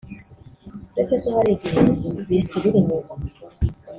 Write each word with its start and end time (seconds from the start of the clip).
uretse 0.93 1.15
ko 1.21 1.27
hari 1.35 1.49
igihe 1.55 1.79
bisubira 2.27 2.75
inyuma 2.81 3.11